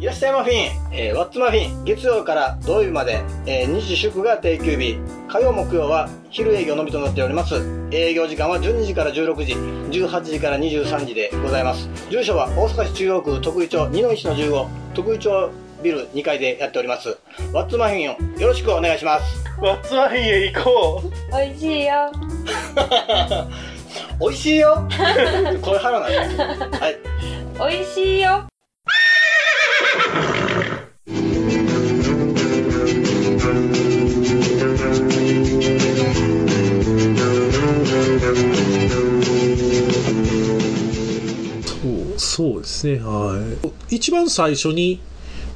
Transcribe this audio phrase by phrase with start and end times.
[0.00, 7.56] いらっしゃいマフィン、えー、ワッツマフィン、月曜から土曜日まで、えー、日祝が定休日、火曜木曜は昼営業のみとなっております。
[7.90, 11.86] 営業時間は12時から16時、18時から23時でございます。
[12.08, 15.50] 住所は大阪市中央区徳井町2の1の15、徳井町
[15.82, 17.18] ビル2階でやっております。
[17.52, 19.44] ワッツマフィンをよろしくお願いします。
[19.60, 21.10] ワッツマフィンへ行こう。
[21.30, 22.10] 美味しいよ。
[24.18, 24.88] 美味しいよ。
[25.60, 26.80] これ腹なんです。
[26.80, 26.96] はい。
[27.58, 28.49] 美味しいよ。
[42.40, 43.38] そうですねは
[43.90, 43.96] い。
[43.96, 44.98] 一番最初に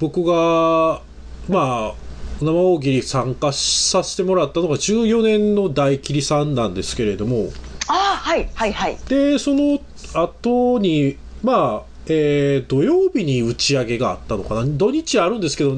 [0.01, 1.01] 僕が
[1.48, 1.95] まあ
[2.43, 7.48] 生大喜利参加させてもらったのが14年の大吉さんなんですけれども。
[7.88, 8.98] ああはいはいはい。
[9.09, 9.79] でその
[10.12, 14.65] 後にまあえー、土曜日に打ち上げがあったのかな。
[14.66, 15.74] 土日あるんですけど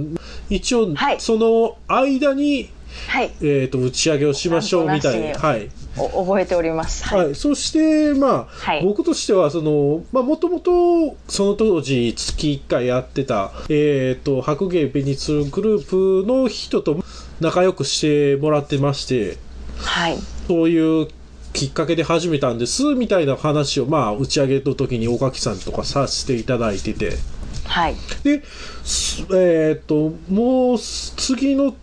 [0.51, 2.68] 一応、その間に、
[3.07, 17.02] はい、えーと、打ち上げをしましょうみたいな、はい、覚えております、はい、はい、そしてまあ、はい、僕としてはそのもともとその当時月1回やってた、えーと、白芸ベニツルグループの人と
[17.41, 19.39] 仲良くしてもらってまして、
[19.79, 21.09] はい、そういう
[21.52, 27.17] きっかけで始めたんですみたいな話を、まあ、打ち上げの時に岡木さんとかさせていただいてて。
[27.65, 27.97] はい。
[28.23, 31.74] で、えっ、ー、と、もう次の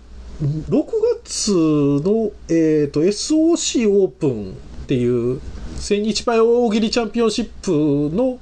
[0.42, 0.86] 6
[1.24, 4.52] 月の、えっ、ー、と SOC オープン
[4.84, 5.40] っていう
[5.78, 8.40] 千日前大喜利チャンピオンシップの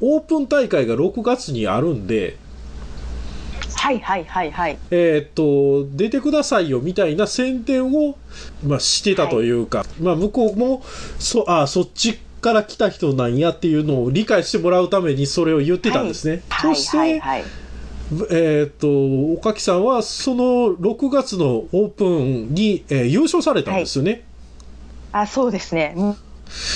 [0.00, 2.38] オープン大会が6月にあるんで、
[3.86, 4.78] はいはいはいはい。
[4.90, 8.18] えっ、と、出てくださいよみたいな宣伝を、
[8.64, 10.82] まあ、してたというか、はい、まあ、向こうも、
[11.20, 16.42] そ、あ、そっちから来た人なんやっていうのを理解してもらうためにそれを言ってたんですね。
[16.48, 17.65] はい、そして、はいはいはい
[18.30, 20.44] えっ、と、岡木さんはその
[20.76, 24.24] 6月のオープンに、えー、優勝されたんですよね？
[25.12, 25.94] はい、あ、そうですね。
[25.96, 26.14] も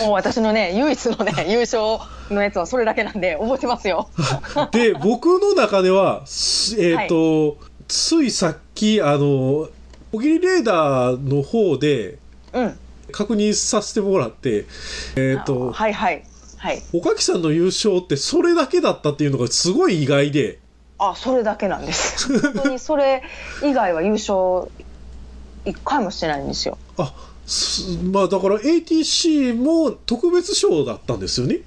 [0.08, 1.98] う私のね、唯一のね、 優勝
[2.30, 4.08] のやつはそれだけなんで、覚えてますよ。
[4.72, 7.56] で、僕の中では、えっ、ー、と、はい、
[7.88, 9.68] ついさっき、あの、
[10.12, 12.18] 小桐レーダーの方で、
[12.52, 12.78] うん。
[13.12, 14.66] 確認させてもらって、
[15.16, 16.24] えっ、ー、と、はいはい。
[16.56, 16.82] はい。
[16.92, 20.59] 岡木さんの優勝ってそれだけだったっていうのがすごい意外で。
[21.00, 22.40] あ、それだけなんです。
[22.40, 23.22] 本当にそれ
[23.64, 24.70] 以外は優勝
[25.64, 26.76] 一回もしてないんですよ。
[26.98, 27.14] あ、
[28.12, 31.60] まあだから ATC も特別賞だったんですよね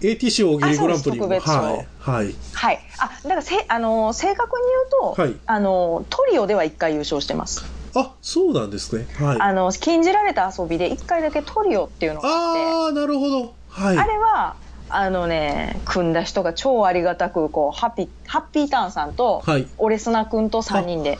[0.00, 1.28] ？ATC 大喜利グランプリも。
[1.28, 4.64] はいはい、はい、あだからせあの正確に
[5.00, 7.64] 言うと、はい、あのトリオでは1回優勝してます。
[7.94, 12.64] あそうなんですね、はい、あの禁じられた遊びで1回だけトリオっていうのがあって。
[12.64, 14.56] ああなるほど、はい、あれは
[14.94, 21.18] あのね組んだ人が超ありがたくこうハッピーハッピーターンさんと、はい、オレスナ君と3人で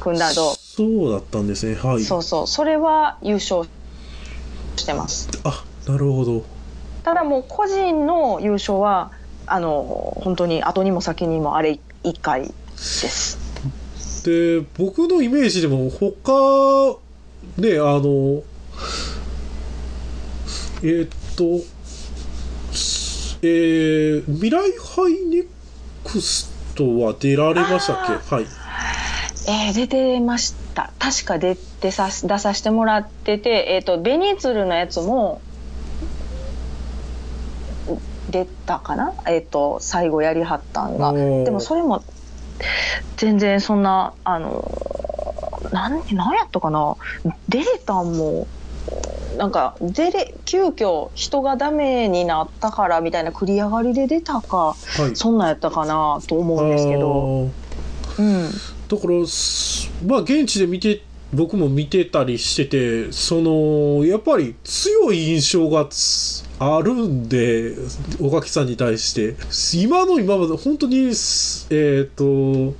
[0.00, 1.74] 組んだとそうだったんですね。
[1.74, 2.02] はい。
[2.02, 2.46] そうそう。
[2.46, 3.68] それは優勝
[4.76, 5.28] してます。
[5.44, 6.44] あなるほど。
[7.02, 9.12] ただもう個人の優勝は
[9.46, 13.38] あの本当に後にも先にもあれ1回です。
[14.24, 16.98] で僕のイメージでも他
[17.58, 18.42] ねあの
[20.82, 21.64] えー、っと
[23.42, 25.44] えー、未来ハイネ
[26.04, 27.96] クストは出られましたっ
[28.28, 28.34] け？
[28.34, 28.46] はい。
[29.48, 30.92] えー、出てました。
[30.98, 35.40] 確か出てさ出させてもらってて、えーと、とベニツルのやつも
[38.30, 41.12] 出たかな、えーと、最後やりはったんが。
[41.12, 42.04] でもそれも
[43.16, 44.70] 全然そんなあの
[45.72, 46.96] 何何やったかな？
[47.48, 48.46] 出れたんも
[49.40, 57.48] なんか出れ急遽人がダメになったからみたいな繰り上がりで出たか、はい、そんなんやったかなと思うんですけど。
[58.18, 59.14] うん、だから
[60.06, 61.00] まあ現地で見て
[61.32, 65.88] 僕も見てたりしててそのやっぱり強い印象が
[66.58, 67.76] あるんで
[68.20, 69.36] 岡木さんに対して。
[69.74, 72.74] 今の今まで本当にえっ、ー、と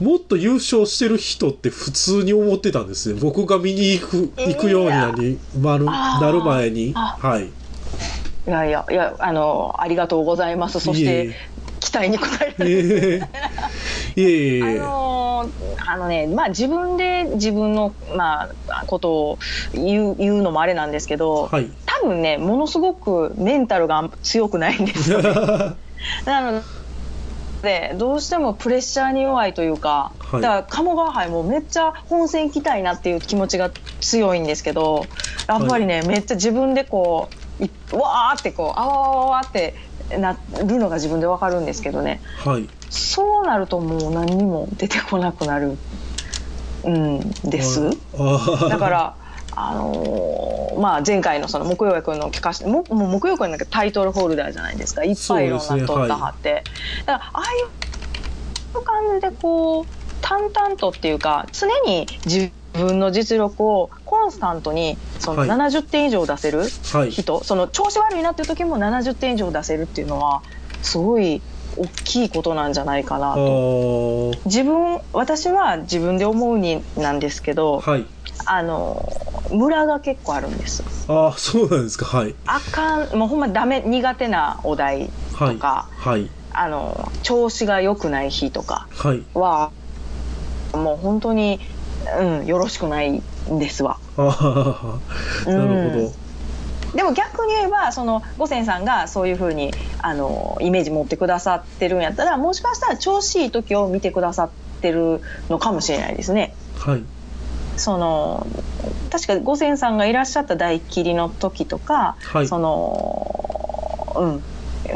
[0.00, 3.20] もっと優勝してる人って普通に思ってたんですね。
[3.20, 6.92] 僕が見に行く行くようになり、まるなる前に。
[6.94, 7.46] はい。
[8.46, 10.80] いやいやいやあのありがとうございます。
[10.80, 11.34] そして
[11.80, 13.18] 期待に応えられて、
[14.16, 14.80] いえいえ。
[14.82, 15.50] あの
[15.86, 19.38] あのねまあ自分で自分のまあことを
[19.74, 25.32] 言う言うのもあれなんですけど、はい、多分ねものすごくメンタルが強くないんですよ、ね、
[26.24, 26.62] なの
[27.64, 33.70] でどうしてもプレッシャーに弱いというか、はい、だから鴨川杯もめっちゃ本戦行きたいなっていう気持ちが
[34.00, 35.06] 強いんですけど
[35.48, 37.28] やっぱりね、はい、めっちゃ自分でこ
[37.60, 39.74] ういわーってこうあわわわわって
[40.18, 42.20] なるのが自分でわかるんですけどね。
[42.44, 42.68] はい。
[42.90, 45.76] そうなるともう何にも出てこなくなる
[46.84, 47.90] うんです。
[48.18, 49.16] あだから
[49.56, 55.04] あのーまあ、前回のその木曜君の聞かしてももう木曜君なんかタイトルホルダーじゃないですか。
[55.04, 55.94] いっぱいいろんなそうですね。
[55.94, 56.64] 取ったはって、
[57.06, 57.46] だからああい
[58.74, 59.86] う感じでこう
[60.20, 65.48] 淡々とっていうか常に自分の実力をコンスタントにそのはい。
[65.48, 66.62] 70点以上出せる
[66.92, 67.10] はい。
[67.10, 70.42] 人、その調子悪いなっていう時も70点以上出せるっていうのは
[70.82, 71.40] すごい
[71.76, 73.40] 大きいことなんじゃないかなあと。
[74.32, 74.38] ー。
[74.46, 78.06] 自分私は自分で思うになんですけど、はい。
[78.46, 79.08] あの
[79.50, 80.84] ムラが結構あるんです。
[81.08, 82.06] ああそうなんですか。
[82.06, 82.34] はい。
[82.46, 86.30] あかんもうほんまダメ苦手なお題はいとか、はい。
[86.52, 89.22] あの調子が良くない日とかはい。
[89.34, 89.72] は
[90.72, 91.60] もう本当に、
[92.18, 93.22] うん、よろしくないん
[93.58, 93.98] ですわ。
[94.16, 95.00] あ
[95.46, 96.12] あなるほど、
[96.94, 104.50] でも逆に言えばその五千さんがそういうふうにあのイメージ持ってくださってるんやったらもしかしたら調子いい時を見てくださっ
[104.80, 106.54] てるのかもしれないですね。
[106.76, 107.02] はい
[107.76, 108.46] その
[109.10, 112.48] 確か五千さんがいらっしゃった大切りの時とか、はい。
[112.48, 114.42] そのうん。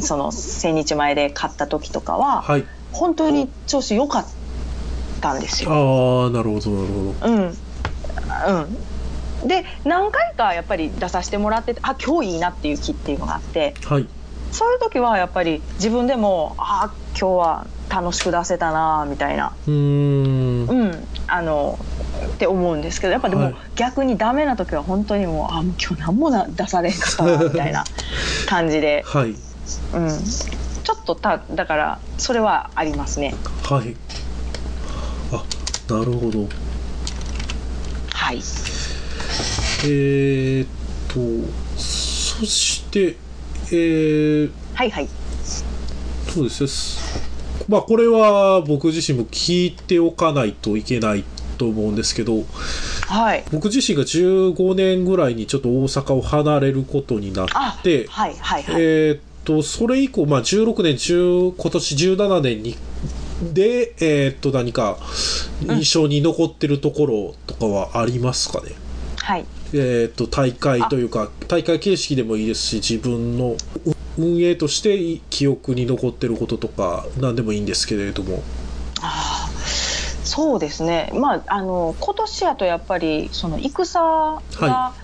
[0.00, 2.64] その千日前で買った時とかは、はい。
[2.92, 4.26] 本当に調子良かっ
[5.20, 5.70] たんですよ。
[5.70, 7.28] ああなるほどなるほど。
[7.28, 7.58] うん。
[8.46, 14.06] うん、で何回かやっぱり出させてもらっててあ今日いいなっていう気っていうのがあってはい。
[14.52, 20.68] そういう時はやっぱり自分でもあ今日は楽しく出せたなみたいな、うーん。
[20.68, 21.78] うん、あの
[22.38, 23.54] って思うんですけどやっぱでも、はい。
[23.74, 27.84] 逆にダメな時は本当にもうあもう今日何もな出されんかったなみたいな
[28.46, 29.30] 感じで、はい。
[29.30, 33.34] うん、ちょっとただからそれはありますね。
[33.64, 33.96] はい。
[35.32, 35.44] あ
[35.92, 36.46] なるほど。
[38.12, 40.68] はい、えー、っ
[41.08, 41.18] と
[41.76, 43.16] そして
[43.72, 45.08] えー、はいはい。
[46.28, 47.18] そうです。
[47.18, 47.26] ね
[47.68, 51.24] まあこれは僕自身も聞いておかないといけない
[51.58, 52.44] と思うんですけど
[53.06, 53.44] はい。
[53.52, 62.76] 僕自身が15年ぐらいにちょっと大阪を離れることになあってはいはいはい、えーっとそれ以降、まあ、16年10今年17年に
[63.54, 64.98] で、えーっと何か
[65.62, 68.72] 印象に残ってるところとかはありますかね、
[69.16, 69.46] はい。
[69.72, 73.56] えーっと大会というか大会形式でもいいですし自分の
[74.18, 78.42] 運営として記憶に残ってることとか何でもいいんですけれども。
[79.00, 79.37] あー
[80.28, 84.94] そうですね、まあ、あの今年やとやっぱりその戦が、は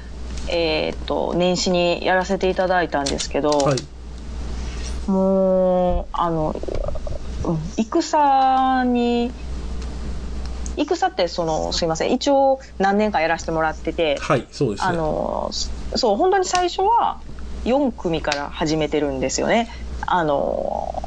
[0.48, 5.10] えー、と年始にやらせていただいたんですけど、はい。
[5.10, 6.54] もうあの、
[7.44, 9.32] うん、戦に
[10.76, 17.20] 戦ってそのすいません一応何年かやらせてもらってて、はいそうですあねのそう本当に最初は
[17.64, 19.70] 4組から始めてるんですよね。
[20.06, 21.02] あの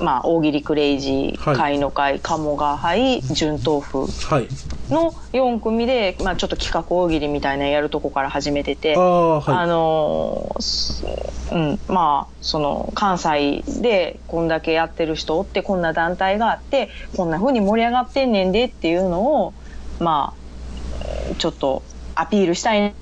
[0.00, 1.56] まあ、大喜利クレイジー、はい。
[1.56, 4.48] 貝の会鴨川杯純豆腐はい。
[4.90, 9.56] の4組で、まあ、ちょっと企画大喜利みたいなのやるとこから始めててああはい。
[9.56, 11.04] あのす
[11.52, 19.54] うんまあその関西でこんだけやってる人おってこんな団体があってこんな風に盛り上がってんねんでっていうのを
[20.00, 21.82] まあちょっと
[22.14, 22.94] アピールしたい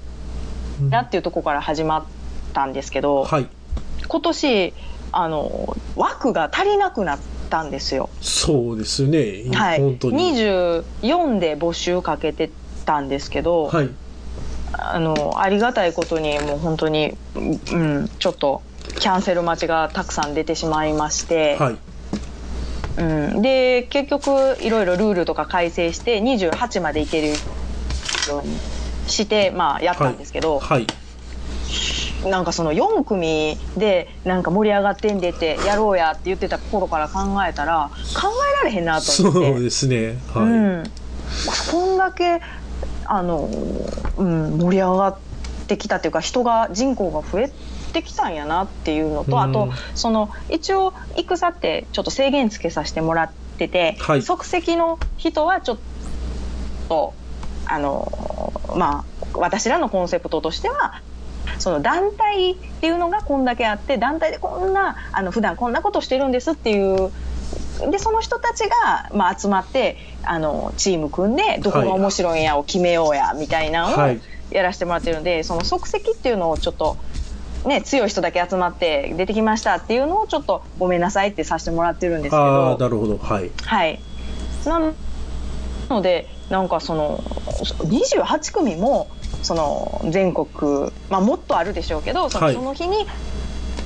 [0.90, 2.04] なっていうところから始まっ
[2.52, 3.48] たんですけど、はい。
[4.06, 4.74] 今年
[5.12, 7.18] あの枠が足りなくなっ
[7.50, 8.08] たんですよ。
[8.20, 10.32] そうですね、はい、本当に。
[10.32, 12.50] 24で募集かけて
[12.86, 13.90] たんですけど、はい。
[14.72, 17.40] あのありがたいことにもう本当に、う
[17.76, 18.62] ん、ちょっと
[18.98, 21.76] キャンセル待ちがたくさん出てしまいまして、はい。
[22.98, 23.02] う
[23.38, 27.34] ん、で結局いろいろルールとか改正して28までいけるよ
[28.42, 28.56] うに
[29.08, 30.86] して、まあ、やったんですけど、はい
[32.24, 38.28] なんかその4組でなんか盛り上がってんでってやろうやって言ってた頃から考えたら考
[38.62, 39.52] えられへんなとそ思って。
[39.52, 40.18] うですね。
[40.32, 40.84] はい、うん、
[41.70, 42.40] こんだけ
[43.06, 43.48] あの、
[44.16, 45.18] うん、盛り上がっ
[45.66, 47.52] てきたっていうか人が人口が増え
[47.92, 49.38] てきたんやなっていうのと、うん。
[49.40, 54.22] あとその一応戦ってちょっと制限つけさせてもらってて、はい。
[54.22, 55.78] 即席の人はちょっ
[56.88, 57.14] と
[57.66, 61.00] あのまあ私らのコンセプトとしては
[61.58, 67.10] その団体っていうのがこんだけあって団体でこんなあの普段こんなことしてるんですっていう
[67.90, 74.20] でその人たちが、まあ、集まってあのチーム組んでどこが面白いんやを決めようやみたいなのをはい
[74.52, 76.96] やらせてもらってるんで、その即席っていうのをちょっと。
[77.64, 84.00] ね、強い人だけ集まって出てきましたっていうのをちょっとごめんなさいってさせてもらってるんですけあどあなるほどはいはい。
[84.66, 84.92] な
[85.92, 89.08] ので、なんかその、28組も
[89.42, 92.54] その全国、まあ、もっとあるでしょうけどその,、はい。
[92.54, 92.96] その日に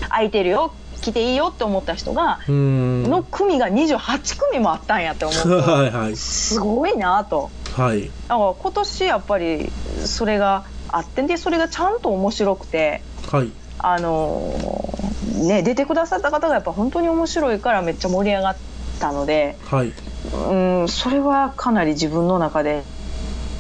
[0.08, 0.72] 空いてるよ
[1.02, 6.16] 来ていいよって思った人がの組が28組もあったんやって思うと はいはい。
[6.16, 7.50] すごいなと。
[7.76, 8.02] はい。
[8.02, 9.70] だから今年やっぱり
[10.04, 13.50] それがあってでそれがちゃんと面白くてはい。
[13.78, 15.06] あのー
[15.46, 18.56] ね出てくださった方がやっぱ本当に面白いからめっちゃ盛り上がっ
[19.00, 19.92] たのではい
[20.32, 22.84] うんそれはかなり自分の中で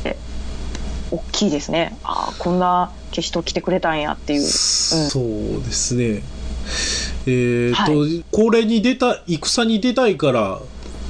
[0.04, 0.16] え
[1.10, 1.96] 大きいですね。
[2.02, 4.42] あーこんな人来てくれたんやっていう。
[4.42, 5.24] そう
[5.64, 6.22] ですね。
[7.26, 10.60] えっ、と、はこれに出た戦に出たいから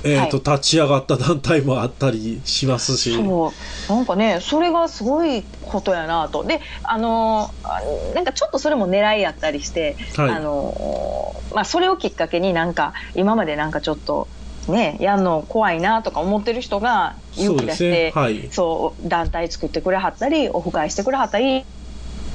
[0.04, 3.14] えっ、と、立ち上がった団体もあったりしますし。
[3.14, 3.52] そ
[3.88, 3.92] う。
[3.92, 6.44] なんかねそれがすごいことやなと。
[6.44, 7.80] であのあ
[8.14, 10.30] なんかちょっとそれも狙いやったりして、はい。
[10.30, 14.28] あのまあ、それをきっかけになんか今までなんかちょっと
[14.72, 18.28] ねやんの怖いなとか思ってる人が勇気出してそうね。
[18.28, 18.48] はい。
[18.50, 21.64] そう団体作ってくれはったりオフ会してくれはったり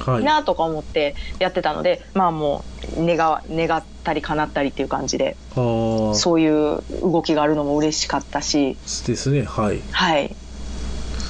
[0.00, 0.24] はい。
[0.24, 2.64] なとか思ってやってたので、まあも
[2.96, 8.76] う願わ願ったり叶ったりっていう感じでそういう動きがあるのも嬉しかったし。
[9.06, 9.42] ですね。
[9.44, 9.80] はい。
[9.92, 10.34] はい。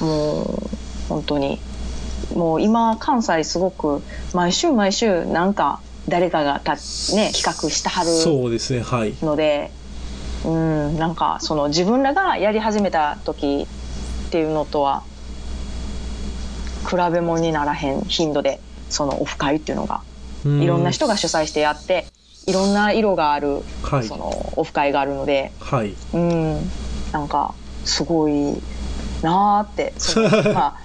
[0.01, 0.69] もう
[1.09, 1.59] 本当に。
[2.33, 4.01] もう今関西すごく
[4.33, 8.81] 毎週毎週なんか誰かがたね企画してはるそうですね。
[8.81, 9.13] はい。
[9.21, 9.71] ので、
[10.45, 10.97] うん。
[10.97, 13.67] なんかその自分らがやり始めた時
[14.27, 15.03] っていうのとは
[16.89, 18.59] 比べ物にならへん頻度で
[18.89, 20.01] そのオフ会っていうのが。
[20.45, 22.05] いろんな人が主催してやって
[22.47, 24.03] いろんな色があるはい。
[24.03, 25.51] そのオフ会があるので。
[25.59, 25.95] はい。
[26.13, 26.57] うん、
[27.13, 28.61] なんかすごい
[29.21, 29.93] なーって。
[29.97, 30.77] その ま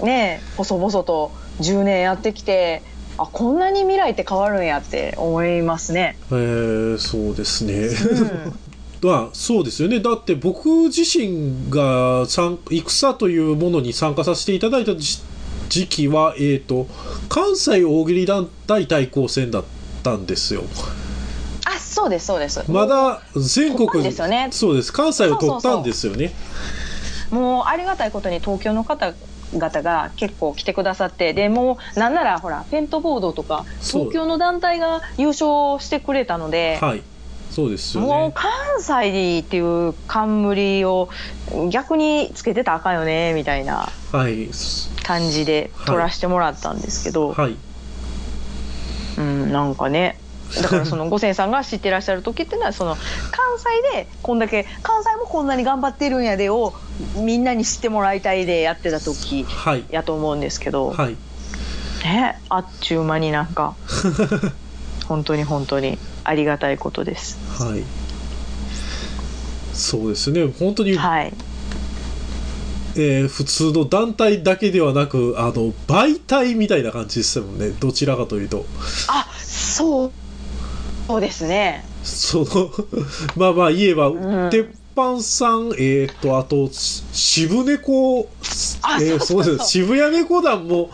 [0.00, 2.82] あねえ細々と10年やってきて
[3.16, 6.16] あこんなに未来って変わるんやって思いますね。
[6.30, 8.67] えー、そうですね、うん
[9.02, 10.00] まあそうですよね。
[10.00, 15.22] だって僕自身が参戦というものに参加させていただいた時
[15.68, 16.86] 時期は、えー、と
[17.28, 19.64] 関西大喜利団体対抗戦だっ
[20.02, 20.62] たんですよ。
[21.66, 22.64] あそうですそうです。
[22.70, 24.48] まだ全国ですよね。
[24.50, 24.92] そうです。
[24.92, 26.32] 関西を取ったんですよね。
[27.30, 36.78] もうありがたいことに東京の方々が結構来てくださってでもうなんならほらペントボードとか東京の団体が優勝してくれたので。
[36.80, 37.02] はい
[37.58, 38.06] そうですよね。
[38.06, 41.08] もう関西っていう冠を
[41.70, 44.48] 逆につけてたらあかんよねみたいなはい。
[45.02, 45.86] 感じではい。
[45.86, 47.56] 取らせてもらったんですけど、はい。
[49.18, 50.20] うん、なんかね。
[50.62, 53.04] だからその 五千さんが知ってらっしゃる時っていうのはその関
[53.92, 56.74] 西でこんだけ関西もこんなに頑張ってるんやでを
[57.16, 59.84] みんなに知ってもらいたいでやってた時はい。
[59.90, 61.16] やと思うんですけど、はい。
[62.04, 63.74] ねあっちゅう間になんか。
[65.08, 67.38] 本当に本当にありがたいことです。
[67.62, 67.82] はい。
[69.72, 70.46] そうですね。
[70.58, 71.32] 本当に、はい。
[72.96, 77.70] えー普通の団体だけではなくあの媒体みたいな感じでしたもんね。
[77.70, 78.66] どちらかというと。
[79.08, 80.12] あそう
[81.06, 81.84] そうですね。
[82.02, 82.70] その
[83.36, 84.50] まあまあ言えば、ん。
[84.50, 88.28] 鉄板さんえっ、とあとし渋猫
[88.82, 90.90] あえーそうです渋谷猫団も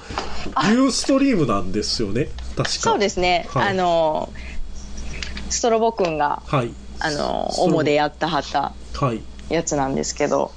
[0.68, 2.28] ユーストリームなんですよね。
[2.54, 2.68] 確か。
[2.68, 3.48] そうですね。
[3.48, 3.68] はい。
[3.70, 4.30] あの
[5.54, 6.70] ストロボくんがはい。
[7.00, 9.23] あの主でやったはったはい。
[9.49, 10.52] やつなんですけど、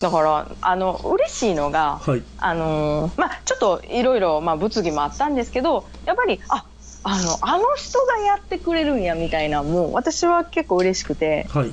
[0.00, 2.22] だからあの嬉しいのが、はい。
[2.38, 6.64] あのまあちょっといろいろまあ物議もあったんですけど、やっぱりあ
[7.04, 11.72] あのあの人がやってくれるんやみたいなのも私は結構嬉しくて、はい。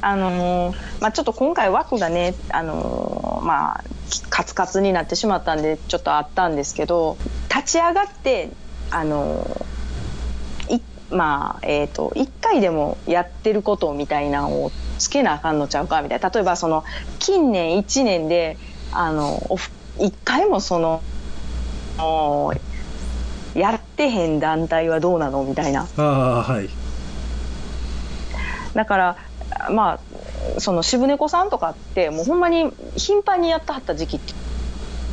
[0.00, 3.84] あのまあちょっと今回枠がねあのまあ
[4.30, 7.18] カツカツになってしまったんでちょっとあったんですけど、
[7.54, 8.50] 立ち上がって
[8.90, 9.81] あのい
[11.12, 16.30] まあえっ、と1回でもやってることみたいなのをつけなあかんのちゃうかみたいな。
[16.30, 16.84] 例えばその
[17.18, 18.56] 近年1年で
[18.92, 21.02] あのオフ1回もその
[21.98, 22.52] お
[23.54, 25.86] やってへん団体はどうなのみたいな。
[25.96, 26.68] ああはい。
[28.74, 29.16] だから
[29.70, 30.00] ま
[30.56, 34.20] あその渋猫さんとかってもうほんまに頻繁にやってはった時期っ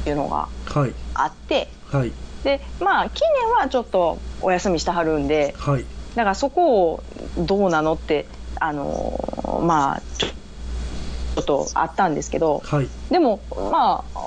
[0.06, 0.94] ていうのがはい。
[1.14, 1.68] あって。
[1.92, 2.14] はい。
[2.44, 5.86] でまあ近年はちょっとお休みしてはるんではい。
[6.16, 7.04] だからそこを
[7.38, 8.26] どうなのって
[8.60, 12.88] あのまあちょっとあったんですけどはい。
[13.10, 13.42] でも
[13.72, 14.20] まあ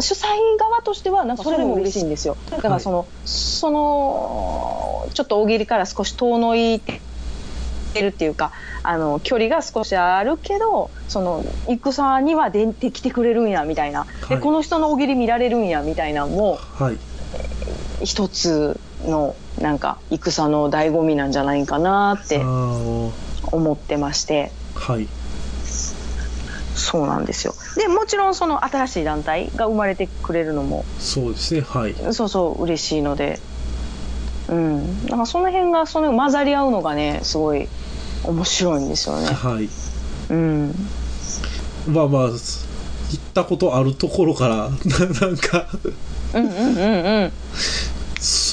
[0.00, 0.26] 主催
[0.58, 2.36] 側としてはなんかそれも嬉しいんですよ。
[2.50, 7.00] だからその、そのちょっと大喜利から少し遠のいて
[8.00, 8.50] るっていうか
[8.82, 14.42] あの距離が少しあるけどその戦には出てきてくれるんやみたいな、ではい。
[14.42, 16.98] この人の大喜利見られるんやみたいなのもはい。
[18.04, 24.50] 一つのなんか戦の醍醐味なんじゃないかなって思ってまして。
[24.74, 25.08] はい。
[26.74, 27.54] そうなんですよ。
[27.76, 31.60] でもちろんその新しい団体が生まれてくれるのもそうですね。
[31.60, 31.94] はい。
[32.12, 33.38] そうそう嬉しいので。
[34.48, 35.06] うん。
[35.06, 37.68] なんかその辺がその混ざり合うのがねすごい
[38.24, 39.26] 面白いんですよね。
[39.26, 39.68] はい。
[40.30, 40.74] うん。
[41.88, 42.36] まあまあ行
[43.16, 44.68] ったことあるところからな
[45.20, 45.68] なんか。
[46.34, 47.32] うんうんうんうん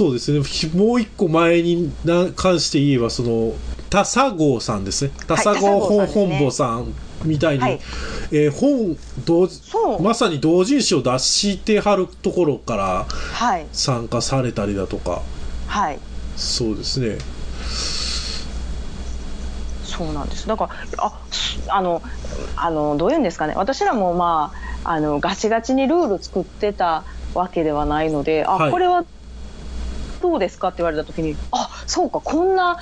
[0.01, 0.39] そうですね。
[0.73, 3.53] もう一個前にな関して言えばその
[3.91, 5.11] 田佐郷さんですね。
[5.27, 6.91] 田佐郷本本坊さん
[7.23, 7.79] みたいに、はい
[8.31, 9.47] えー本同
[10.01, 13.67] まさに同人誌を出してはるところからはい。
[13.71, 15.21] 参加されたりだとか。
[15.67, 15.99] はい。
[16.35, 17.17] そうですね。
[19.83, 20.47] そうなんです。
[20.47, 20.67] だか
[20.97, 22.01] らあすあの
[22.55, 23.53] あのどういうんですかね。
[23.55, 24.51] 私らもま
[24.83, 27.03] ああのガチガチにルール作ってた
[27.35, 28.71] わけではないのであ、はい。
[28.71, 29.05] これは
[30.21, 30.69] どうですか？
[30.69, 32.77] って言われた時にあそうかこんな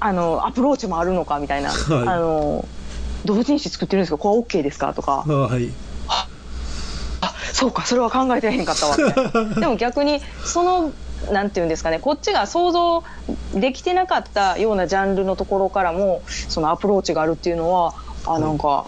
[0.00, 2.08] あのアプローチもあるのかみたいな、 はい。
[2.08, 2.66] あの
[3.24, 4.18] 同人誌作ってるんですか？
[4.18, 4.94] これ OK ですか？
[4.94, 5.24] とか。
[5.26, 5.72] はい。
[7.20, 10.92] あそうかそれは考えてへんかったわみたいなでも逆にその
[11.32, 13.02] なんていうんですかねこっちが想像
[13.52, 17.94] できてなかったようなジャンルのところからもそのアプローチがあるっていうのは
[18.24, 18.86] あなんか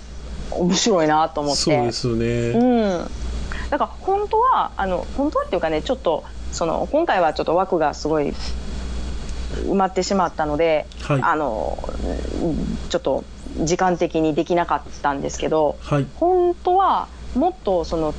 [0.52, 1.62] 面白いなと思って。
[1.62, 2.64] そうですよね、う
[3.04, 3.10] ん、
[3.70, 8.32] だから本当はあの本当はっていうかねちょっとその今回はちょっと枠がすごい
[9.66, 11.22] 埋まってしまったので、はい。
[11.22, 11.78] あの
[12.42, 13.24] うんちょっと
[13.62, 16.06] 時間的にできなかったんですけどはい。
[16.16, 18.14] 本当はもっとその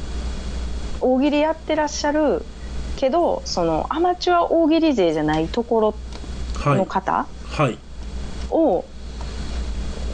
[0.99, 2.43] 大喜利やってらっしゃる
[2.97, 5.95] けどそのアマチュア大喜利勢じゃないところ
[6.59, 6.77] はい。
[6.77, 7.77] の方はい。
[8.49, 8.85] を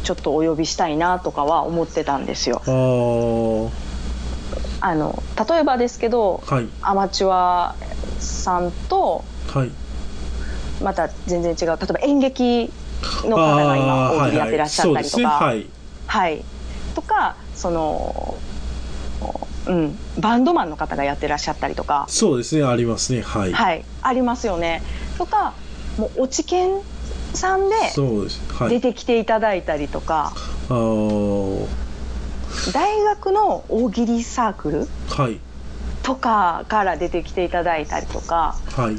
[0.03, 2.61] ちょっとお呼びしたいなとかは思ってたんですよ。
[4.79, 6.67] あの例えばですけどはい。
[6.81, 7.75] アマチュア
[8.19, 9.71] さんとはい。
[10.83, 11.67] また全然違う。
[11.67, 12.71] 例えば演劇
[13.23, 15.67] の方が今大喜利やってらっしゃったりとか、はいはい。
[16.07, 16.43] はい、
[16.95, 18.37] とかその、
[19.67, 23.21] うん、バンドマンの方がやってらっしゃったりとか、そうですねありますね。
[23.21, 24.83] はい、はい、ありますよね。
[25.17, 25.53] とか
[25.97, 26.81] もう落研
[27.33, 28.41] さんでそうです。
[28.53, 28.69] はい。
[28.69, 30.33] 出てきていただいたりとか、
[30.69, 31.67] あー。
[32.73, 35.39] 大学の大喜利サークルはい
[36.07, 38.97] とかから出てきていただいたりとかはい。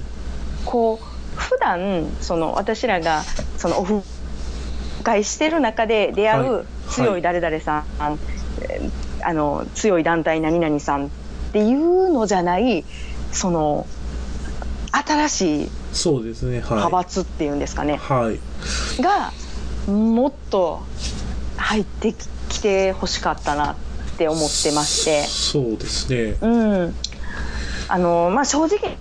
[0.67, 3.23] こう普段その私らが
[3.57, 4.03] そのオフ
[5.05, 6.49] 会してる中で出会はい。
[6.61, 7.85] う強い誰々さん、
[8.61, 11.09] えーあの強い団体何々さんっ
[11.53, 12.85] ていうのじゃない
[13.33, 13.85] その
[14.93, 16.71] 新しいそうですねはい。
[16.71, 18.39] 派閥っていうんですかね、はい。
[19.03, 19.33] が
[19.93, 20.85] もっと
[21.57, 22.15] 入って
[22.49, 23.88] きてほしかったなって
[24.27, 25.25] 思ってまして。
[25.25, 26.37] そうですね。
[26.41, 26.95] うん、
[27.89, 28.97] あのまあ正直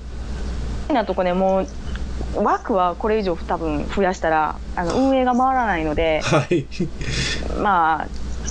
[0.93, 6.67] なとこねもう枠はこれ以上多分増やしたらあの運営が回らないのではい。
[7.61, 8.07] まあ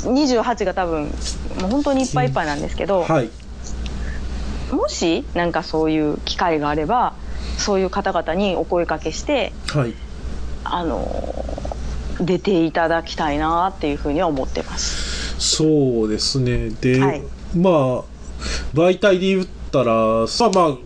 [0.08, 1.04] 28が多分
[1.60, 3.30] もう本当にいっぱいいっぱいなんですけど、はい。
[4.72, 7.14] もしなんかそういう機会があれば
[7.58, 9.94] そういう方々にお声かけしてはい。
[10.64, 11.06] あの
[12.20, 15.15] 出ていただきたいなっていうふうには思ってます。
[15.38, 16.70] そうですね。
[16.80, 17.22] で、はい。
[17.56, 18.04] まあ
[18.74, 20.76] 媒体で言ったらまあまあ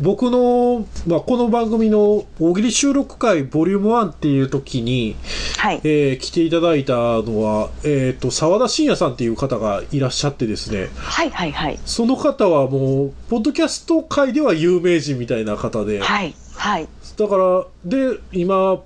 [0.00, 5.16] 僕の、まあ、この番組の大喜利収録会ボリューム1っていう時に、
[5.58, 11.78] はい、えー来ていただいたのは、えっ、と、沢田信也さんっていう方がいらっしゃってですね、はいはいはい。
[11.84, 16.88] その方はもう、ポッドキャスト界では有名人みたいな方で、はいはい。
[17.16, 18.80] だから、で、今、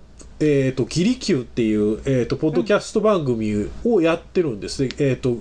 [0.44, 4.82] えっ、と、ギリキューっていう、えっ、と、ポッドキャスト番組をやってるんです。
[4.82, 4.90] ね。
[4.98, 5.36] えっ、と、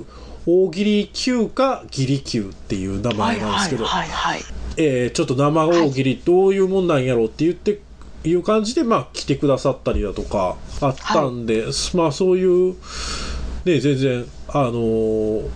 [0.46, 4.40] 大喜利級かギリキューっていう名はいはい前なんですけど、はいはい
[4.78, 7.80] えーちょっと生大喜利どういうもんなんやろうって言って、
[8.24, 12.76] いう感じで、まあ、来てくださったりだとかあったんで、まあ、そういう、
[13.66, 15.50] ね、全然、あのー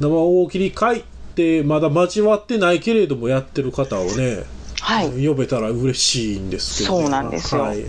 [0.00, 4.44] 生大喜利会ってまだ交わってないけれどもやってる方をね、
[4.80, 5.26] はい。
[5.26, 7.62] 呼べたら嬉しいんですけど、そうなんですよ。
[7.62, 7.84] はい。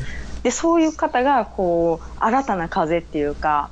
[0.45, 3.71] でそういう方がこう新たな風っていうか、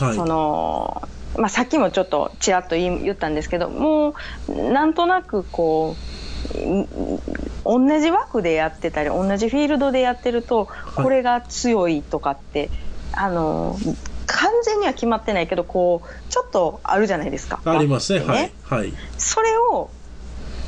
[0.00, 1.06] はいその
[1.36, 4.14] まあ、さっきもちょっとちらっと言ったんですけども
[4.48, 5.96] うなんとなくこ
[6.54, 6.88] うん
[7.88, 12.70] 同じ枠でやってたり同じフィールドでやってるといこれが強いとかって、
[13.12, 13.76] あの
[14.26, 17.60] 完全には決まってないけどこうちょっとあるじゃないですか。
[17.66, 18.20] ありますね。
[18.20, 18.82] 枠ってはい。
[18.82, 18.94] はい。
[19.18, 19.90] それを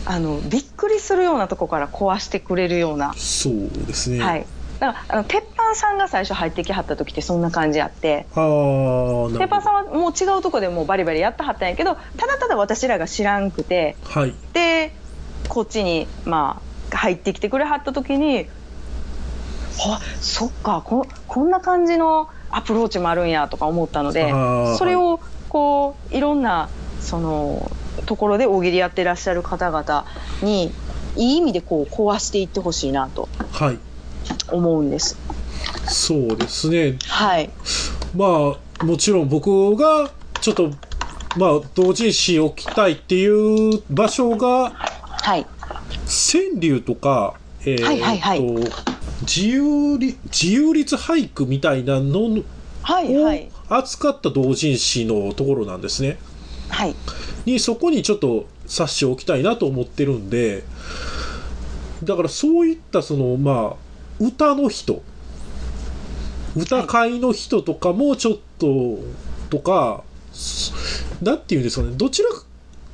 [0.04, 4.20] あのびっくりするようなとこから壊してくれるようなそうですね。
[4.20, 4.46] はい。
[4.78, 8.26] だからあの鉄板さんが最初入ってきはった時ってそんな感じあって。
[8.34, 8.36] 鉄
[9.46, 13.96] 板さんはもう違うとこでもうバリバリやったはったんやけどただただ私らが知らんくて。
[14.04, 14.34] はい。
[14.52, 14.92] で
[15.48, 16.60] こっちにま
[16.90, 18.48] あ入ってきてくれはった時に
[19.84, 24.32] あそっかここんな感じのアプローチもあるんやとか思ったので
[24.78, 26.68] それをこういろんな
[27.00, 27.70] その
[28.06, 30.06] ところで大喜利やってらっしゃる方々
[30.42, 30.72] に
[31.16, 33.28] いい意味でこう壊していってほしいなと。
[33.52, 33.78] はい
[34.50, 35.18] 思うんです。
[35.86, 36.98] そうですね。
[37.06, 37.50] はい、
[38.14, 40.10] まあもちろん僕が
[40.40, 40.70] ちょっと
[41.36, 44.72] まあ同人誌を置きたいっていう場所が
[45.26, 45.46] はい、
[46.06, 48.38] 川柳とか、えーはいはいはい。
[48.38, 48.70] と
[49.22, 52.42] 自由り自由律俳句みたいなの
[52.82, 56.18] はい、はい、を扱った同人誌のところなんですね。
[56.68, 56.94] はい、
[57.44, 60.62] にそこにちょっと冊子を置きたいなと思ってるんで
[62.04, 63.85] だからそういったそのまあ
[64.20, 65.02] 歌の人
[66.56, 68.98] 歌会の人とかもちょっと
[69.50, 70.02] とか
[71.22, 72.44] なんていうんですかねどちらか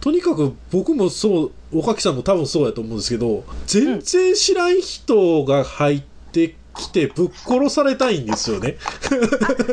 [0.01, 8.79] とにかく僕もそう岡木さんも多分そうやと思うんですけど全然知らん人が入ってきてぶっ殺されたいんですよね。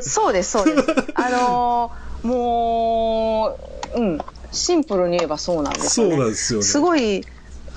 [0.01, 0.87] そうです、そうです。
[1.15, 3.57] あのーも
[3.95, 4.19] う、うん、
[4.51, 6.09] シンプルに言えばそうなんですそう。
[6.09, 6.65] なんですよね。
[6.65, 7.23] すごい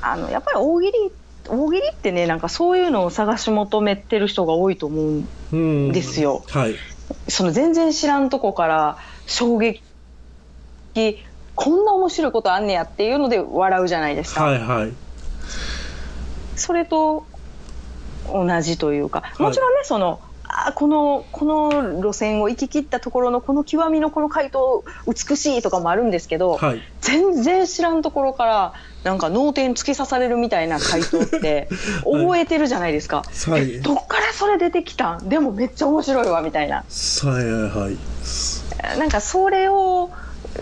[0.00, 1.12] あのやっぱり大喜利
[1.48, 6.76] 大喜利ってねなんかそういうのを探し求めてる人が多いと思うんうんですよはい。
[7.28, 9.82] その全然知らんとこから衝撃
[11.54, 14.92] こんな面白いことあんねやっていうので笑うじゃないですか、はいはい。
[16.56, 17.26] それと
[18.26, 26.82] 同じというかいもちろんね、そのあこのこの路線を行き切ったところのこの極みのこの回答美しいとかもあるんですけど、はい。
[27.12, 28.72] 全然知らんところから
[29.04, 31.68] なんか脳天突き刺されるみたいな回答って
[32.04, 33.80] 覚えてるじゃないですか、はい。
[33.80, 35.18] どっからそれ出てきた？
[35.18, 36.84] んでもめっちゃ面白いわみたいなは
[37.24, 38.98] いはいはい。
[38.98, 40.10] なんかそれを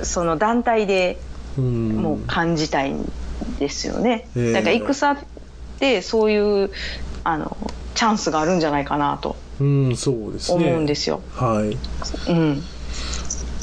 [0.02, 1.18] その団体で
[1.58, 1.88] うん。
[1.96, 3.10] もう感じたいん
[3.58, 5.16] ですよね、ええだから戦っ
[5.78, 6.70] てそういう
[7.24, 7.56] あの
[7.94, 10.66] チャンスがあるんじゃないかなとうん、そうですね。
[10.68, 11.76] 思うんですよ、はい。
[12.30, 12.62] うん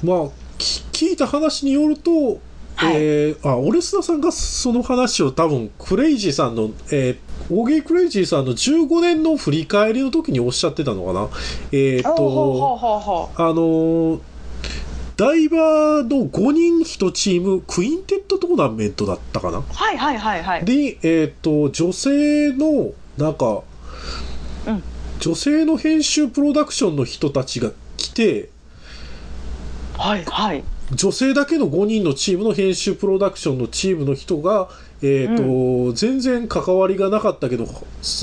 [0.04, 0.28] まあ、
[0.60, 2.39] き聞いた話によると、
[2.78, 2.96] はい。
[2.96, 11.28] えー、あ、オレスナさんがその話を多分、クレイジーさんの、えー、オーゲークレイジーさんの15年の振り返りの時におっしゃってたのかな。
[11.72, 14.20] えっ、ほうほうほうと、あのー
[15.18, 19.58] ダイバーの5人1チーム、クインテッドトーナメントだったかな。
[19.58, 20.66] うはいはいはいはい。
[20.66, 23.63] で、えっ、と、女性の、なんか、
[24.68, 24.84] うん。
[25.20, 28.50] 女性の編集プロダクションの人たちが来て、
[29.98, 34.69] はいはい女性だけの5人のチームの編集プロダクションのチームの人が、
[35.02, 37.67] えっ、と、全然関わりがなかったけど、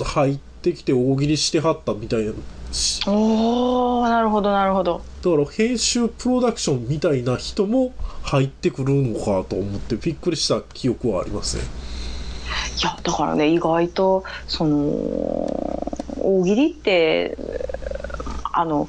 [0.04, 2.32] 入ってきて大喜利してはったみたいな。
[2.74, 11.62] しおーなるほどなるほどだから編集プロダクションみたいな人も入ってくるのかと思ってびっくりした記憶はありますね。
[12.82, 14.76] いやだからね意外とその
[16.18, 17.38] 大喜利って
[18.52, 18.88] あの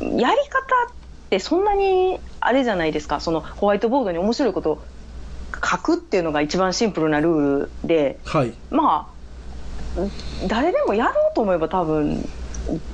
[0.00, 1.01] やり方って
[1.38, 4.82] そんなにあれじゃないですかそのホワイトボードに面白いことを
[5.54, 8.52] 書くっていうのが一番シンプルなルールではい。
[8.70, 9.12] まあ
[10.48, 12.26] 誰でもやろうと思えば多分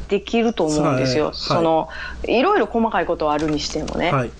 [0.09, 1.89] できると思うんですよ、はいその
[2.25, 4.11] いろいろ細かいことはあるにしてもね。
[4.13, 4.31] はい。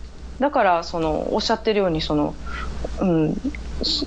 [0.41, 2.35] だからそのおっしゃってるようにその、
[3.01, 3.35] うん、
[3.83, 4.07] す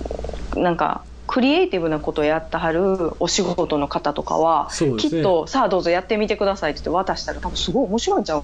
[0.56, 8.44] なんかクリエイティブなことをやってはるお仕事の方とかは、ねっとさあどうぞやってみてくださいって言って渡したら多分すごい面白いんちゃう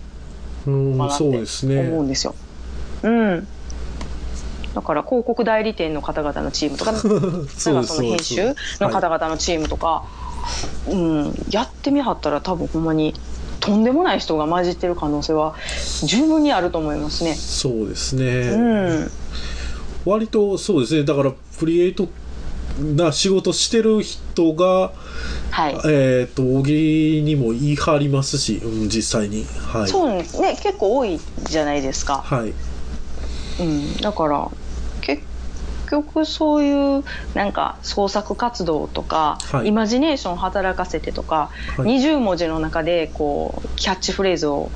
[0.67, 1.89] うんそうです思うね。
[2.03, 2.35] んですよ。
[3.03, 3.47] うん
[4.75, 7.65] だから広告代理店の方々のチームとかそう なんです。
[7.73, 10.03] かその編集の方は々のチームとか、
[10.87, 13.15] うん、やってみはったら多分ほんまに
[13.59, 15.55] とんでもない人が混じってる可能性は
[16.05, 17.35] 十分にあると思いますねい。
[17.35, 18.51] そうですうね。
[19.05, 19.11] ん、
[20.05, 21.03] 割とそうですね。
[21.03, 22.07] だからクリエイト
[22.77, 24.93] な仕事してる人が、
[25.51, 25.79] はい。
[25.87, 29.45] えっ、と大喜利にも言い張りますし、うん、実際に。
[29.45, 29.87] はい。
[29.87, 30.23] そうね
[30.61, 32.53] 結構多いじゃないですか、はい。
[33.59, 34.49] うん、だから
[35.01, 35.23] 結
[35.89, 44.71] 局そういうなんか創作活動とか、はいイマジネーションを働かせてとか、はい20文字の中でこうキャッチフレーズを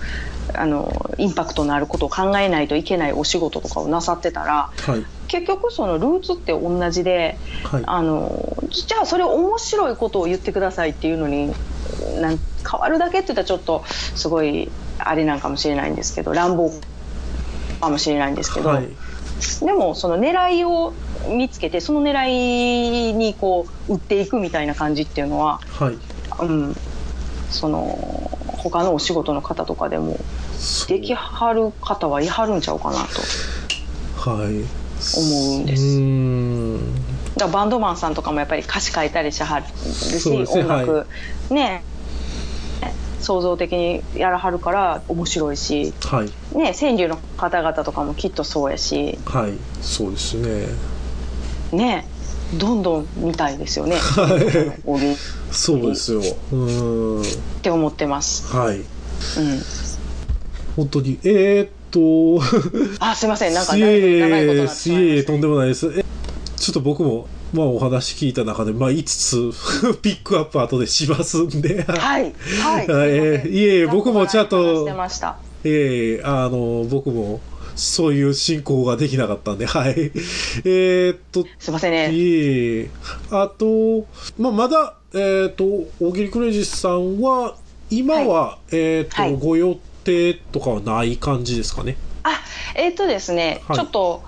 [0.54, 5.06] あのインパクトのあることを考えないといけないお仕事とかをなさってたらはい。
[5.32, 7.84] 結局そのルーツって同じではい。
[7.86, 11.54] あのじゃあそれ面白いことを言ってくださいっていうのに
[12.20, 12.40] なん
[12.70, 16.70] 変わるだけって言ったらちょっとすごいあれなんかもしれないんですけど乱暴
[17.80, 18.90] かもしれないんですけど、はい。
[19.66, 20.94] でもその狙いを
[21.30, 25.98] 見つけてその狙いにこう打っていくみたいな感じっていうのは、はい。
[26.42, 26.76] うん、
[27.50, 27.88] その
[28.48, 30.20] 他のお仕事の方とかでも
[30.90, 32.98] できはる方はいはるんちゃうかな
[34.24, 34.81] とはい。
[35.16, 37.40] 思うんです。
[37.40, 40.46] だバンドマンさんとかもやっぱり歌詞書いたりしはるし、ね。
[40.48, 41.08] 音楽、
[41.50, 41.84] ね
[43.22, 46.58] 創造的にやらはるから面白いし、はい。
[46.58, 49.54] ね、川柳の方々とかもきっとそうやし、はい。
[49.82, 50.68] そうですね。
[51.72, 52.08] ね、
[52.58, 53.98] どんどん見たいですよね。
[55.52, 56.20] そうですよ。
[56.52, 57.62] うーん。
[57.62, 58.56] て思ってます。
[58.56, 58.78] はい。
[58.78, 58.86] うん。
[60.76, 62.42] 本当にえー、っと
[63.00, 63.54] あ、すいません。
[63.54, 66.06] なんかい長いえとなってしまいとんでもないですえ
[66.58, 69.04] ちょっと僕もまあお話聞いた中でまあ5
[69.54, 72.34] つ ピックアップ後でしますんではい。
[72.62, 72.86] はい。
[72.90, 74.88] えーいえいえ僕もちゃんと。
[75.64, 77.40] ええあの僕も
[77.76, 80.12] そういう進行ができなかったんではい
[80.66, 82.12] えー、っとすいませんね。
[82.12, 82.90] いえいえ
[83.30, 84.06] あと、
[84.38, 85.66] まあ、まだ、えー、と
[86.00, 87.56] 大喜利クレイジーさんは
[87.90, 91.98] 今は、えーとはいご予定とかはない感じですかね？
[92.24, 92.32] あ、
[92.76, 93.78] えっ、とですね、はい。
[93.78, 94.24] ちょっと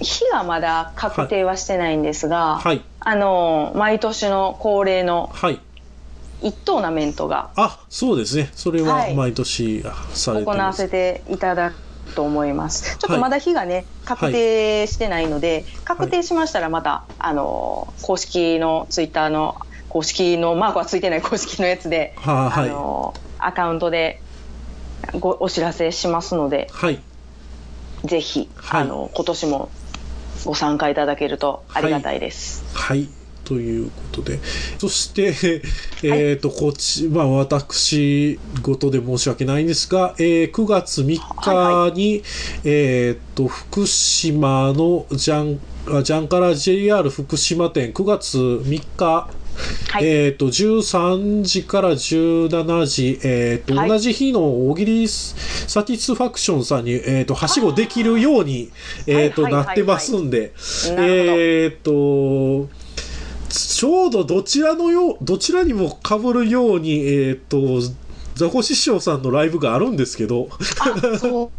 [0.00, 2.82] 日がまだ確定はしてないんですが、はい。
[3.00, 5.60] あの毎年の恒例のはい。
[6.44, 8.50] 一トーナメントがあそうですね。
[8.54, 9.14] それははい。
[9.14, 11.76] 毎年されて行わます、せていただく
[12.16, 12.98] と思います。
[12.98, 19.56] ちょっはいとまだ日がね、確定してないので、確定しましたらまた、あの公式のツイッターの
[19.88, 22.70] 公式のマークはついてない公式のやつで、ははい。
[22.70, 24.20] あのアカウントで
[25.18, 27.00] ごお知らせしますので、はい。
[28.04, 28.82] ぜひ、はい。
[28.82, 29.70] あの今年も
[30.44, 32.64] ご参加いただけるとありがたいです。
[32.74, 33.08] はい。
[33.44, 34.38] ということで。
[34.78, 35.62] そして
[36.02, 42.22] えっ、とこっちまあ私事で申し訳ないんですが、えー9月3日に、
[42.64, 49.28] えっ、と福島のジャンあジャンカラ JR 福島店9月3日
[49.90, 58.70] はいえっ、と、13時から17時、えっ、と、はい同じ日の大喜利サティスファクションさんに、えっ、と、はしごできるように、
[59.06, 60.52] えっ、と、なってますんで、
[60.98, 62.68] えっ、と、
[63.48, 67.80] ちょうどどちらのよう、どちらにも被るように、えっ、と、
[68.34, 70.48] ザコ師匠さんのライブがあるんですけど、
[70.80, 71.50] あ、そ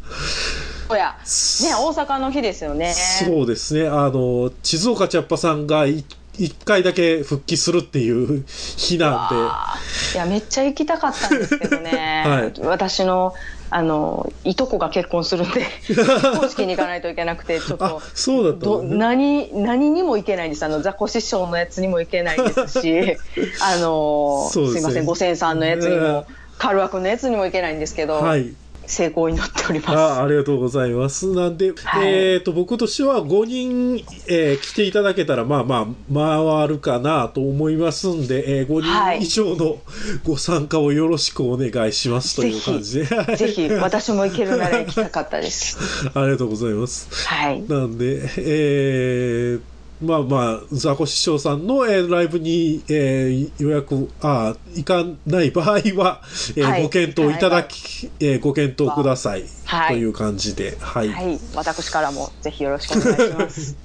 [0.89, 0.97] う。
[0.97, 1.15] や。
[1.61, 2.93] ね、 大阪の日ですよね。
[2.93, 6.03] そうですね、あの、静岡茶っ葉さんがい
[6.37, 13.33] 一回だけ復帰するっていう日なんで、いやめっちゃ行きたかったんですけどね、 はい私の
[13.69, 18.01] あのいとこが結婚するんで 結婚式に行かないといけなくてちょっあと。
[18.13, 19.49] そうだったどんだね。
[19.51, 23.17] 何何にも行けないんですあのザコ師匠のやつにも行けないですし
[23.61, 26.25] あのすねいません五千さんのやつにうんも
[26.59, 28.53] カルワ君のやつにも行けないんですけど、はい。
[28.87, 31.33] 成功になっておりますあありがとうございます。
[31.33, 39.79] なんで、はいえっ、と、僕としては5人、えー来ていただけたら、まあまあ、回るかなと思いますんで、えー5はい人以上の
[40.23, 43.05] ご参加をよろしくお願いしますという感じで。
[43.35, 45.77] ぜひ私も行けるなら行きたかったです
[46.13, 47.07] ありがとうございます。
[47.27, 56.83] はいなんで、えーまあまあ、ザコ師匠さんの、えーライブに、えー予約、あー行かない場合は、えーはい。
[56.83, 59.45] ご検討いただき、えーご検討ください。
[59.65, 59.95] はい。
[59.95, 61.09] という感じで、はい。
[61.09, 61.39] はい。
[61.55, 63.77] 私からもぜひよろしくお願いします。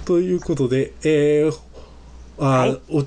[0.06, 1.58] ということで、えー
[2.38, 2.80] あーはい。
[2.90, 3.02] おえ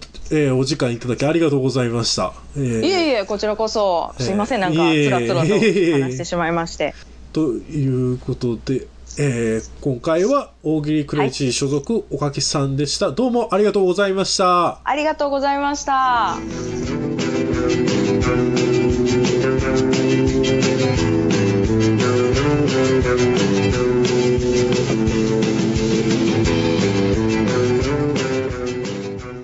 [0.52, 2.34] ーお時間いただきありがとうございました。
[2.56, 2.86] えー。
[2.86, 4.62] いえいえこちらこそすいません。
[4.62, 5.54] えーなんかつらつらと
[6.00, 6.94] 話してしまいまして。
[7.34, 13.12] ということで、えー今回は大喜利クレイジー所属、おかきさんでした。
[13.12, 14.80] どうもありがとうございました。
[14.84, 16.38] ありがとうございました「